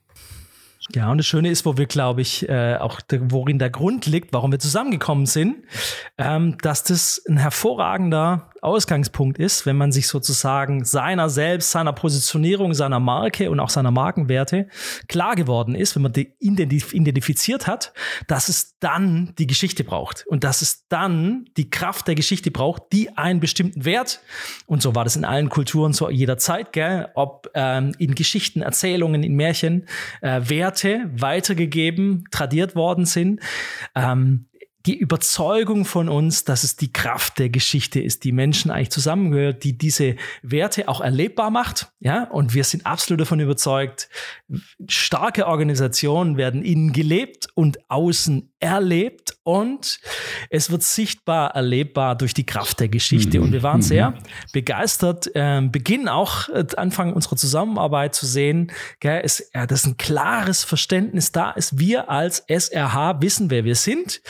Ja, 0.94 1.11
und 1.11 1.18
das 1.18 1.26
Schöne 1.26 1.50
ist, 1.50 1.66
wo 1.66 1.76
wir, 1.76 1.87
glaube 1.87 2.23
ich, 2.23 2.49
äh, 2.49 2.76
auch 2.76 3.00
der, 3.02 3.30
worin 3.30 3.58
der 3.58 3.68
Grund 3.68 4.06
liegt, 4.06 4.32
warum 4.32 4.52
wir 4.52 4.58
zusammengekommen 4.58 5.26
sind, 5.26 5.56
ähm, 6.16 6.56
dass 6.62 6.82
das 6.82 7.23
ein 7.28 7.37
hervorragender 7.37 8.47
Ausgangspunkt 8.62 9.38
ist, 9.38 9.66
wenn 9.66 9.76
man 9.76 9.92
sich 9.92 10.08
sozusagen 10.08 10.84
seiner 10.84 11.28
selbst, 11.28 11.70
seiner 11.70 11.92
Positionierung, 11.92 12.74
seiner 12.74 13.00
Marke 13.00 13.50
und 13.50 13.60
auch 13.60 13.70
seiner 13.70 13.90
Markenwerte 13.90 14.68
klar 15.08 15.36
geworden 15.36 15.74
ist, 15.74 15.94
wenn 15.94 16.02
man 16.02 16.12
die 16.12 16.32
identifiziert 16.38 17.66
hat, 17.66 17.92
dass 18.26 18.48
es 18.48 18.78
dann 18.78 19.32
die 19.38 19.46
Geschichte 19.46 19.84
braucht 19.84 20.24
und 20.26 20.44
dass 20.44 20.62
es 20.62 20.86
dann 20.88 21.46
die 21.56 21.70
Kraft 21.70 22.08
der 22.08 22.14
Geschichte 22.14 22.50
braucht, 22.50 22.84
die 22.92 23.16
einen 23.16 23.40
bestimmten 23.40 23.84
Wert, 23.84 24.20
und 24.66 24.82
so 24.82 24.94
war 24.94 25.04
das 25.04 25.16
in 25.16 25.24
allen 25.24 25.48
Kulturen 25.48 25.92
zu 25.92 26.08
jeder 26.10 26.38
Zeit, 26.38 26.72
gell, 26.72 27.08
ob 27.14 27.50
ähm, 27.54 27.92
in 27.98 28.14
Geschichten, 28.14 28.62
Erzählungen, 28.62 29.22
in 29.22 29.34
Märchen, 29.34 29.86
äh, 30.20 30.40
Werte 30.44 31.10
weitergegeben, 31.14 32.24
tradiert 32.30 32.74
worden 32.74 33.04
sind, 33.04 33.40
ähm, 33.94 34.46
die 34.87 34.97
Überzeugung 34.97 35.85
von 35.85 36.08
uns, 36.08 36.44
dass 36.44 36.62
es 36.62 36.76
die 36.76 36.92
Kraft 36.92 37.38
der 37.38 37.50
Geschichte 37.50 38.00
ist, 38.00 38.25
die 38.25 38.32
Menschen 38.32 38.70
eigentlich 38.70 38.90
zusammengehört, 38.90 39.64
die 39.64 39.76
diese 39.76 40.16
Werte 40.42 40.88
auch 40.88 41.00
erlebbar 41.00 41.50
macht. 41.50 41.92
Ja, 42.00 42.25
und 42.25 42.54
wir 42.54 42.64
sind 42.64 42.87
absolut 42.87 43.20
davon 43.20 43.40
überzeugt, 43.40 44.08
starke 44.87 45.47
Organisationen 45.47 46.37
werden 46.37 46.62
innen 46.62 46.92
gelebt 46.92 47.49
und 47.54 47.90
außen 47.90 48.50
erlebt 48.61 49.37
und 49.42 50.00
es 50.50 50.70
wird 50.70 50.82
sichtbar 50.82 51.54
erlebbar 51.54 52.16
durch 52.16 52.35
die 52.35 52.44
Kraft 52.44 52.80
der 52.80 52.88
Geschichte. 52.88 53.38
Mhm. 53.38 53.44
Und 53.44 53.52
wir 53.52 53.62
waren 53.62 53.82
sehr 53.82 54.11
mhm. 54.11 54.18
begeistert, 54.52 55.30
äh, 55.35 55.61
Beginn 55.62 56.08
auch 56.08 56.49
äh, 56.49 56.64
Anfang 56.76 57.12
unserer 57.12 57.37
Zusammenarbeit 57.37 58.14
zu 58.14 58.26
sehen, 58.26 58.73
gell, 59.00 59.23
es, 59.25 59.40
äh, 59.52 59.66
dass 59.66 59.87
ein 59.87 59.97
klares 59.97 60.64
Verständnis 60.64 61.32
da 61.32 61.50
ist. 61.52 61.78
Wir 61.78 62.11
als 62.11 62.44
SRH 62.49 63.23
wissen, 63.23 63.50
wer 63.50 63.64
wir 63.64 63.75
sind. 63.75 64.20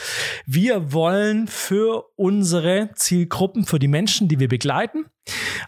Wir 0.45 0.93
wollen 0.93 1.47
für 1.47 2.05
unsere 2.15 2.91
Zielgruppen, 2.95 3.65
für 3.65 3.79
die 3.79 3.87
Menschen, 3.87 4.27
die 4.27 4.39
wir 4.39 4.47
begleiten, 4.47 5.05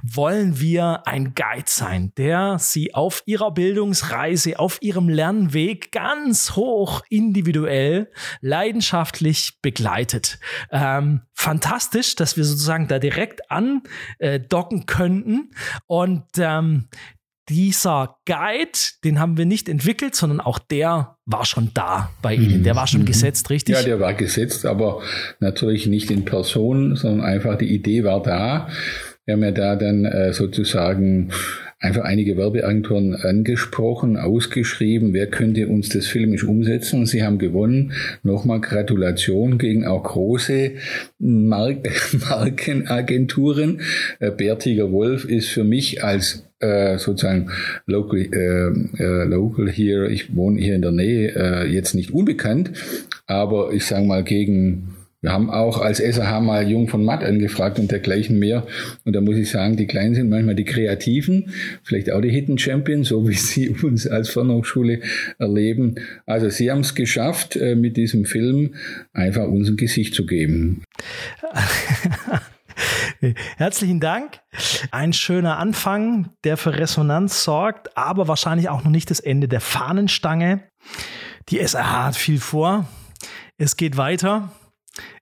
wollen 0.04 0.60
wir 0.60 1.08
ein 1.08 1.34
Guide 1.36 1.68
sein, 1.68 2.14
der 2.18 2.58
sie 2.60 2.94
auf 2.94 3.24
ihrer 3.26 3.52
Bildungsreise, 3.52 4.60
auf 4.60 4.82
ihrem 4.82 5.10
Lernweg 5.10 5.92
ganz 5.92 6.56
hoch 6.56 7.02
individuell, 7.10 8.12
leidenschaftlich 8.42 9.60
begleitet. 9.62 10.40
Ähm, 10.72 11.22
fantastisch, 11.34 12.16
dass 12.16 12.38
wir 12.38 12.46
sozusagen 12.46 12.88
da 12.88 13.00
direkt 13.00 13.52
andocken 13.52 14.82
äh, 14.82 14.86
könnten 14.86 15.52
und 15.88 16.26
ähm, 16.38 16.88
dieser 17.50 18.18
Guide, 18.26 18.80
den 19.04 19.20
haben 19.20 19.38
wir 19.38 19.46
nicht 19.46 19.68
entwickelt, 19.68 20.16
sondern 20.16 20.40
auch 20.40 20.58
der 20.58 21.18
war 21.32 21.46
schon 21.46 21.72
da 21.74 22.10
bei 22.22 22.36
Ihnen. 22.36 22.64
Der 22.64 22.76
war 22.76 22.88
schon 22.88 23.02
mhm. 23.02 23.06
gesetzt, 23.06 23.50
richtig? 23.50 23.76
Ja, 23.76 23.84
der 23.84 24.00
war 24.00 24.14
gesetzt, 24.14 24.66
aber 24.66 25.02
natürlich 25.40 25.88
nicht 25.88 26.12
in 26.12 26.26
Person, 26.26 26.96
sondern 26.96 27.26
einfach 27.26 27.58
die 27.58 27.74
Idee 27.74 28.04
war 28.04 28.22
da. 28.22 28.68
Wir 29.26 29.34
haben 29.34 29.44
ja 29.44 29.52
da 29.52 29.76
dann 29.76 30.06
äh, 30.06 30.34
sozusagen 30.34 31.32
einfach 31.82 32.04
einige 32.04 32.38
Werbeagenturen 32.38 33.16
angesprochen, 33.16 34.16
ausgeschrieben, 34.16 35.14
wer 35.14 35.28
könnte 35.28 35.68
uns 35.68 35.90
das 35.90 36.06
filmisch 36.06 36.44
umsetzen 36.44 37.00
und 37.00 37.06
sie 37.08 37.24
haben 37.24 37.40
gewonnen. 37.40 37.94
Nochmal 38.22 38.62
Gratulation 38.62 39.58
gegen 39.58 39.86
auch 39.86 40.04
große 40.04 40.72
Mark 41.18 41.90
Markenagenturen. 42.30 43.82
Äh, 44.20 44.32
Bärtiger 44.32 44.92
Wolf 44.92 45.26
ist 45.26 45.50
für 45.50 45.64
mich 45.64 46.04
als 46.04 46.46
äh, 46.60 47.00
sozusagen 47.00 47.50
local, 47.88 48.20
äh, 48.20 49.04
äh, 49.04 49.24
local 49.26 49.70
hier, 49.70 50.06
ich 50.06 50.36
wohne 50.36 50.62
hier 50.62 50.76
in 50.76 50.84
der 50.84 50.92
Nähe, 50.92 51.34
äh, 51.36 51.66
jetzt 51.68 51.96
nicht 51.96 52.12
unbekannt, 52.12 52.72
aber 53.26 53.74
ich 53.74 53.86
sage 53.86 54.06
mal 54.06 54.24
gegen 54.24 54.96
wir 55.22 55.32
haben 55.32 55.52
auch 55.52 55.80
als 55.80 56.00
SAH 56.00 56.40
mal 56.42 56.68
Jung 56.68 56.88
von 56.88 57.06
Matt 57.06 57.24
angefragt 57.24 57.78
und 57.78 57.92
dergleichen 57.92 58.40
mehr. 58.40 58.66
Und 59.06 59.16
da 59.16 59.22
muss 59.22 59.38
ich 59.38 59.52
sagen, 59.52 59.78
die 59.78 59.86
Kleinen 59.86 60.16
sind 60.16 60.30
manchmal 60.32 60.56
die 60.56 60.66
Kreativen, 60.66 61.54
vielleicht 61.84 62.12
auch 62.12 62.22
die 62.22 62.32
Hidden 62.32 62.58
Champions, 62.58 63.10
so 63.10 63.30
wie 63.30 63.36
sie 63.36 63.70
uns 63.84 64.08
als 64.08 64.30
Fernhochschule 64.30 65.02
erleben. 65.38 65.96
Also 66.26 66.50
sie 66.50 66.72
haben 66.72 66.80
es 66.80 66.96
geschafft, 66.96 67.56
äh, 67.56 67.76
mit 67.76 67.98
diesem 67.98 68.26
Film 68.26 68.74
einfach 69.14 69.46
uns 69.46 69.70
ein 69.70 69.78
Gesicht 69.78 70.16
zu 70.16 70.26
geben. 70.26 70.86
Herzlichen 73.58 74.00
Dank. 74.00 74.40
Ein 74.90 75.14
schöner 75.14 75.60
Anfang, 75.60 76.30
der 76.44 76.58
für 76.58 76.80
Resonanz 76.80 77.44
sorgt, 77.44 77.96
aber 77.96 78.28
wahrscheinlich 78.28 78.70
auch 78.70 78.84
noch 78.84 78.90
nicht 78.90 79.12
das 79.12 79.20
Ende 79.20 79.48
der 79.48 79.62
Fahnenstange. 79.62 80.64
Die 81.50 81.64
SAH 81.64 82.06
hat 82.06 82.16
viel 82.16 82.40
vor. 82.40 82.88
Es 83.60 83.78
geht 83.78 83.98
weiter 83.98 84.52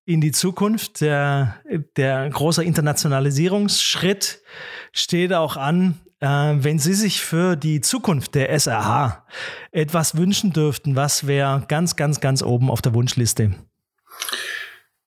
in 0.09 0.21
die 0.21 0.31
Zukunft. 0.31 1.01
Der, 1.01 1.55
der 1.95 2.27
große 2.29 2.63
Internationalisierungsschritt 2.63 4.41
steht 4.91 5.33
auch 5.33 5.55
an. 5.55 5.99
Äh, 6.19 6.27
wenn 6.27 6.79
Sie 6.79 6.95
sich 6.95 7.21
für 7.21 7.55
die 7.55 7.79
Zukunft 7.79 8.33
der 8.33 8.49
SRH 8.49 9.23
etwas 9.71 10.17
wünschen 10.17 10.51
dürften, 10.51 10.95
was 10.95 11.27
wäre 11.27 11.63
ganz, 11.67 11.95
ganz, 11.95 12.19
ganz 12.19 12.41
oben 12.41 12.71
auf 12.71 12.81
der 12.81 12.95
Wunschliste? 12.95 13.51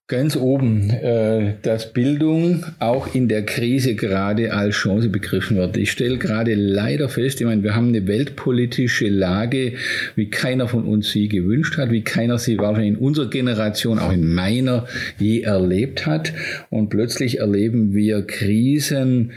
Ganz 0.07 0.35
oben, 0.35 0.89
äh, 0.89 1.53
dass 1.61 1.93
Bildung 1.93 2.65
auch 2.79 3.15
in 3.15 3.29
der 3.29 3.45
Krise 3.45 3.95
gerade 3.95 4.53
als 4.53 4.75
Chance 4.75 5.07
begriffen 5.07 5.55
wird. 5.55 5.77
Ich 5.77 5.91
stelle 5.91 6.17
gerade 6.17 6.55
leider 6.55 7.07
fest, 7.07 7.39
ich 7.39 7.47
meine, 7.47 7.63
wir 7.63 7.73
haben 7.73 7.87
eine 7.87 8.05
weltpolitische 8.05 9.07
Lage, 9.07 9.75
wie 10.15 10.29
keiner 10.29 10.67
von 10.67 10.83
uns 10.83 11.11
sie 11.11 11.29
gewünscht 11.29 11.77
hat, 11.77 11.89
wie 11.89 12.01
keiner 12.01 12.37
sie 12.37 12.57
wahrscheinlich 12.57 12.95
in 12.95 12.97
unserer 12.97 13.29
Generation, 13.29 13.97
auch 13.97 14.11
in 14.11 14.33
meiner, 14.33 14.87
je 15.19 15.39
erlebt 15.39 16.05
hat. 16.05 16.33
Und 16.69 16.89
plötzlich 16.89 17.39
erleben 17.39 17.93
wir 17.93 18.23
Krisen, 18.23 19.31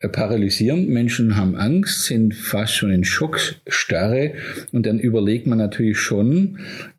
äh, 0.00 0.08
paralysierend. 0.08 0.88
Menschen 0.88 1.36
haben 1.36 1.56
Angst, 1.56 2.06
sind 2.06 2.34
fast 2.34 2.74
schon 2.74 2.90
in 2.90 3.04
Schockstarre. 3.04 4.32
Und 4.72 4.86
dann 4.86 4.98
überlegt 4.98 5.46
man 5.46 5.58
natürlich 5.58 5.98
schon, 5.98 6.58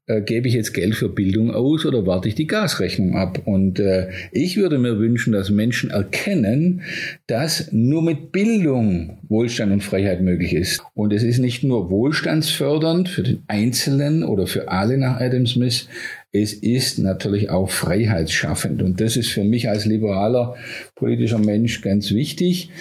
äh, 0.09 0.21
gebe 0.21 0.47
ich 0.47 0.55
jetzt 0.55 0.73
Geld 0.73 0.95
für 0.95 1.07
Bildung 1.07 1.51
aus 1.51 1.85
oder 1.85 2.07
warte 2.07 2.27
ich 2.27 2.35
die 2.35 2.47
Gasrechnung 2.47 3.15
ab? 3.15 3.43
Und 3.45 3.79
äh, 3.79 4.09
ich 4.31 4.57
würde 4.57 4.79
mir 4.79 4.97
wünschen, 4.97 5.33
dass 5.33 5.51
Menschen 5.51 5.91
erkennen, 5.91 6.81
dass 7.27 7.71
nur 7.71 8.01
mit 8.01 8.31
Bildung 8.31 9.19
Wohlstand 9.29 9.71
und 9.71 9.83
Freiheit 9.83 10.21
möglich 10.21 10.53
ist. 10.53 10.81
Und 10.95 11.13
es 11.13 11.21
ist 11.21 11.37
nicht 11.37 11.63
nur 11.63 11.91
wohlstandsfördernd 11.91 13.07
für 13.07 13.21
den 13.21 13.43
Einzelnen 13.47 14.23
oder 14.23 14.47
für 14.47 14.69
alle 14.69 14.97
nach 14.97 15.21
Adam 15.21 15.45
Smith, 15.45 15.87
es 16.31 16.53
ist 16.53 16.97
natürlich 16.97 17.51
auch 17.51 17.69
freiheitsschaffend. 17.69 18.81
Und 18.81 19.01
das 19.01 19.15
ist 19.15 19.29
für 19.29 19.43
mich 19.43 19.69
als 19.69 19.85
liberaler 19.85 20.55
politischer 20.95 21.39
Mensch 21.39 21.81
ganz 21.81 22.11
wichtig 22.11 22.71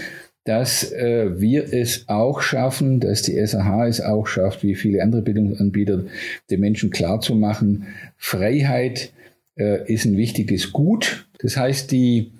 dass 0.45 0.92
äh, 0.92 1.40
wir 1.40 1.73
es 1.73 2.09
auch 2.09 2.40
schaffen, 2.40 3.00
dass 3.00 3.23
die 3.23 3.45
SAH 3.45 3.87
es 3.87 4.00
auch 4.00 4.26
schafft, 4.26 4.62
wie 4.62 4.75
viele 4.75 5.02
andere 5.02 5.23
Bildungsanbieter, 5.23 6.04
den 6.50 6.60
Menschen 6.60 6.91
klarzumachen, 6.91 7.86
Freiheit 8.17 9.12
äh, 9.56 9.93
ist 9.93 10.04
ein 10.04 10.17
wichtiges 10.17 10.73
Gut. 10.73 11.28
Das 11.41 11.56
heißt, 11.56 11.91
die 11.93 12.32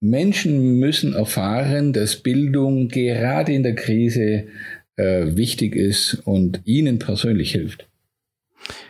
Menschen 0.00 0.78
müssen 0.78 1.14
erfahren, 1.14 1.92
dass 1.92 2.16
Bildung 2.16 2.88
gerade 2.88 3.52
in 3.52 3.62
der 3.62 3.74
Krise 3.74 4.48
äh, 4.96 5.36
wichtig 5.36 5.76
ist 5.76 6.22
und 6.24 6.62
ihnen 6.64 6.98
persönlich 6.98 7.52
hilft. 7.52 7.88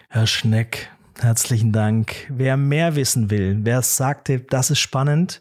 Herr 0.08 0.26
Schneck, 0.26 0.88
Herzlichen 1.20 1.72
Dank. 1.72 2.26
Wer 2.28 2.56
mehr 2.56 2.96
wissen 2.96 3.30
will, 3.30 3.58
wer 3.62 3.82
sagte, 3.82 4.40
das 4.40 4.70
ist 4.70 4.80
spannend, 4.80 5.40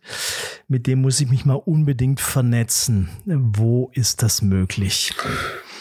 mit 0.73 0.87
dem 0.87 1.01
muss 1.01 1.21
ich 1.21 1.29
mich 1.29 1.45
mal 1.45 1.53
unbedingt 1.53 2.19
vernetzen. 2.19 3.07
Wo 3.25 3.91
ist 3.93 4.23
das 4.23 4.41
möglich? 4.41 5.13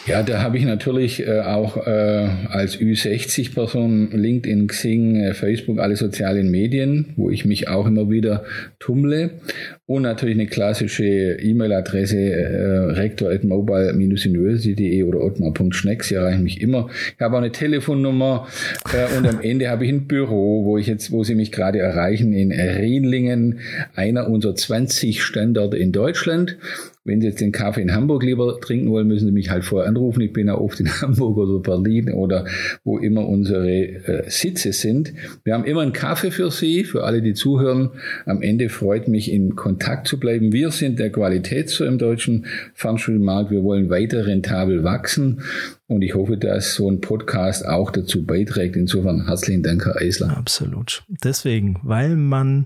Ja, 0.05 0.21
da 0.21 0.41
habe 0.41 0.57
ich 0.57 0.65
natürlich 0.65 1.25
äh, 1.25 1.39
auch 1.39 1.87
äh, 1.87 2.27
als 2.49 2.77
Ü60-Person 2.77 4.11
LinkedIn, 4.11 4.67
Xing, 4.67 5.15
äh, 5.15 5.33
Facebook, 5.33 5.79
alle 5.79 5.95
sozialen 5.95 6.51
Medien, 6.51 7.13
wo 7.15 7.29
ich 7.29 7.45
mich 7.45 7.69
auch 7.69 7.87
immer 7.87 8.09
wieder 8.09 8.43
tummle. 8.79 9.39
Und 9.85 10.03
natürlich 10.03 10.35
eine 10.35 10.47
klassische 10.47 11.05
E-Mail-Adresse 11.05 12.17
äh, 12.17 12.79
rektor.mobile-university.de 12.91 15.03
oder 15.03 15.21
ottmar.schneck. 15.21 16.03
Sie 16.03 16.15
erreichen 16.15 16.43
mich 16.43 16.59
immer. 16.59 16.89
Ich 17.15 17.21
habe 17.21 17.35
auch 17.35 17.41
eine 17.41 17.53
Telefonnummer 17.53 18.47
äh, 18.93 19.17
und 19.17 19.25
am 19.25 19.39
Ende 19.41 19.69
habe 19.69 19.85
ich 19.85 19.91
ein 19.91 20.07
Büro, 20.07 20.65
wo 20.65 20.77
ich 20.77 20.87
jetzt, 20.87 21.11
wo 21.11 21.23
Sie 21.23 21.35
mich 21.35 21.53
gerade 21.53 21.79
erreichen, 21.79 22.33
in 22.33 22.51
Rienlingen, 22.51 23.59
einer 23.95 24.29
unserer 24.29 24.55
20 24.55 24.82
Standorte 24.91 25.77
in 25.77 25.91
Deutschland. 25.91 26.57
Wenn 27.05 27.19
Sie 27.19 27.27
jetzt 27.27 27.41
den 27.41 27.51
Kaffee 27.51 27.81
in 27.81 27.93
Hamburg 27.93 28.23
lieber 28.23 28.61
trinken 28.61 28.89
wollen, 28.89 29.07
müssen 29.07 29.25
Sie 29.25 29.33
mich 29.33 29.49
halt 29.49 29.65
vorher 29.65 29.89
anrufen. 29.89 30.21
Ich 30.21 30.31
bin 30.31 30.47
ja 30.47 30.57
oft 30.57 30.79
in 30.79 30.89
Hamburg 31.01 31.37
oder 31.37 31.59
Berlin 31.59 32.13
oder 32.13 32.45
wo 32.85 32.97
immer 32.97 33.27
unsere 33.27 33.69
äh, 33.69 34.29
Sitze 34.29 34.71
sind. 34.71 35.13
Wir 35.43 35.53
haben 35.53 35.65
immer 35.65 35.81
einen 35.81 35.91
Kaffee 35.91 36.31
für 36.31 36.49
Sie, 36.49 36.85
für 36.85 37.03
alle, 37.03 37.21
die 37.21 37.33
zuhören. 37.33 37.89
Am 38.25 38.41
Ende 38.41 38.69
freut 38.69 39.09
mich 39.09 39.31
in 39.31 39.55
Kontakt 39.55 40.07
zu 40.07 40.17
bleiben. 40.17 40.53
Wir 40.53 40.71
sind 40.71 40.97
der 40.97 41.11
Qualitätsser 41.11 41.87
im 41.87 41.97
deutschen 41.97 42.45
Fernschulmarkt. 42.73 43.51
Wir 43.51 43.63
wollen 43.63 43.89
weiter 43.89 44.25
rentabel 44.25 44.85
wachsen. 44.85 45.41
Und 45.87 46.01
ich 46.01 46.15
hoffe, 46.15 46.37
dass 46.37 46.75
so 46.75 46.89
ein 46.89 47.01
Podcast 47.01 47.67
auch 47.67 47.91
dazu 47.91 48.25
beiträgt. 48.25 48.77
Insofern 48.77 49.27
herzlichen 49.27 49.61
Dank, 49.61 49.85
Herr 49.85 49.97
Eisler. 49.97 50.37
Absolut. 50.37 51.03
Deswegen, 51.23 51.79
weil 51.83 52.15
man 52.15 52.65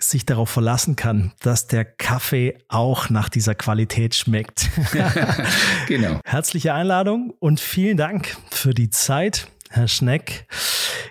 sich 0.00 0.26
darauf 0.26 0.50
verlassen 0.50 0.96
kann, 0.96 1.32
dass 1.40 1.66
der 1.66 1.84
Kaffee 1.84 2.56
auch 2.68 3.10
nach 3.10 3.28
dieser 3.28 3.54
Qualität 3.54 4.14
schmeckt. 4.14 4.68
genau. 5.88 6.20
Herzliche 6.24 6.74
Einladung 6.74 7.34
und 7.38 7.60
vielen 7.60 7.96
Dank 7.96 8.36
für 8.50 8.74
die 8.74 8.90
Zeit, 8.90 9.48
Herr 9.68 9.88
Schneck. 9.88 10.46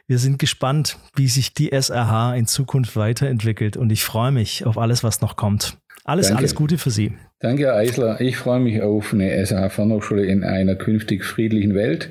Wir 0.07 0.19
sind 0.19 0.39
gespannt, 0.39 0.97
wie 1.15 1.27
sich 1.27 1.53
die 1.53 1.71
SRH 1.71 2.35
in 2.35 2.47
Zukunft 2.47 2.95
weiterentwickelt 2.95 3.77
und 3.77 3.91
ich 3.91 4.03
freue 4.03 4.31
mich 4.31 4.65
auf 4.65 4.77
alles, 4.77 5.03
was 5.03 5.21
noch 5.21 5.35
kommt. 5.35 5.77
Alles, 6.03 6.27
Danke. 6.27 6.39
alles 6.39 6.55
Gute 6.55 6.77
für 6.77 6.89
Sie. 6.89 7.13
Danke, 7.39 7.65
Herr 7.65 7.75
Eisler. 7.75 8.19
Ich 8.19 8.37
freue 8.37 8.59
mich 8.59 8.81
auf 8.81 9.13
eine 9.13 9.31
SRH-Fernhochschule 9.31 10.25
in 10.25 10.43
einer 10.43 10.75
künftig 10.75 11.23
friedlichen 11.23 11.75
Welt 11.75 12.09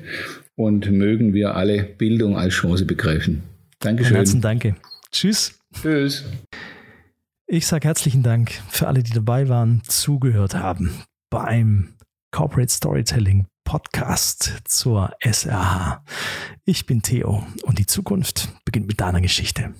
und 0.55 0.89
mögen 0.89 1.33
wir 1.33 1.55
alle 1.55 1.83
Bildung 1.83 2.37
als 2.37 2.53
Chance 2.53 2.85
begreifen. 2.85 3.43
Dankeschön. 3.79 4.15
Herzlichen 4.15 4.41
Danke. 4.41 4.75
Tschüss. 5.11 5.58
Tschüss. 5.73 6.25
Ich 7.47 7.67
sage 7.67 7.87
herzlichen 7.87 8.23
Dank 8.23 8.51
für 8.69 8.87
alle, 8.87 9.03
die 9.03 9.13
dabei 9.13 9.49
waren, 9.49 9.81
zugehört 9.87 10.55
haben 10.55 11.03
beim 11.29 11.95
Corporate 12.31 12.71
Storytelling 12.71 13.47
Podcast 13.63 14.61
zur 14.65 15.11
SRH. 15.19 16.03
Ich 16.65 16.85
bin 16.85 17.01
Theo 17.01 17.45
und 17.63 17.79
die 17.79 17.85
Zukunft 17.85 18.49
beginnt 18.65 18.87
mit 18.87 18.99
deiner 18.99 19.21
Geschichte. 19.21 19.73